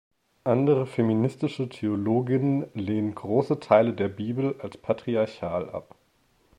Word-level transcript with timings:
Andere 0.45 0.87
feministische 0.87 1.69
Theologinnen 1.69 2.65
lehnen 2.73 3.13
große 3.13 3.59
Teile 3.59 3.93
der 3.93 4.09
Bibel 4.09 4.55
als 4.59 4.75
patriarchal 4.75 5.69
ab. 5.69 5.95